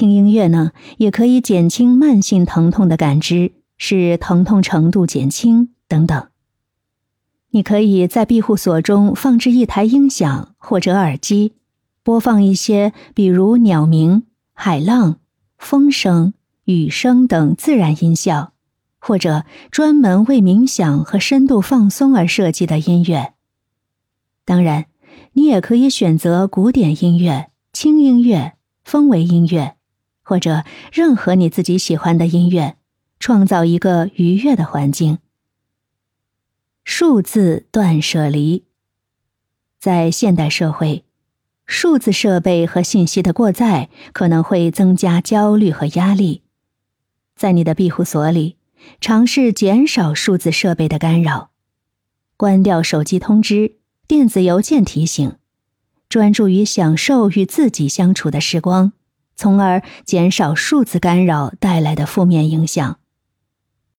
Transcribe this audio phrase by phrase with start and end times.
[0.00, 6.28] 听音乐呢，也可以减轻慢性疼痛的感知，使疼痛程度减轻等等。
[7.50, 11.52] 你可以在庇护所中放置一台音响或者耳机，
[12.02, 14.22] 播放一些比如鸟鸣、
[14.54, 15.16] 海浪、
[15.58, 16.32] 风声、
[16.64, 18.54] 雨声等自然音效，
[18.98, 23.34] 或者专门为冥想和深度放松而设计的音乐。
[24.46, 24.86] 当然，
[25.34, 29.74] 你也可以选择古典音乐、轻音乐、氛围音乐，
[30.30, 30.62] 或者
[30.92, 32.76] 任何你自己喜欢的音乐，
[33.18, 35.18] 创造一个愉悦的环境。
[36.84, 38.62] 数字断舍离，
[39.80, 41.04] 在现代社会，
[41.66, 46.44] 数字设备和信息的过载可能会增加焦虑和压力。
[47.34, 48.56] 在你的庇护所里，
[49.00, 51.50] 尝试减少数字设备的干扰，
[52.36, 55.34] 关掉手机通知、电子邮件提醒，
[56.08, 58.92] 专注于享受与自己相处的时光，
[59.40, 62.99] 从而减少数字干扰带来的负面影响。